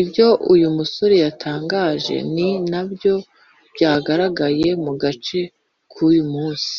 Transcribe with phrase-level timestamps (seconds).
[0.00, 3.14] Ibyo uyu musore yatangaje ni nabyo
[3.74, 5.40] byagaragaye mu gace
[5.92, 6.76] k’uyu munsi